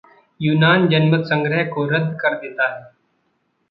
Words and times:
यूनान 0.39 0.87
जनमत-संग्रह 0.87 1.63
को 1.63 1.85
रद्द 1.85 2.17
कर 2.21 2.33
देता 2.35 2.75
है। 2.75 2.91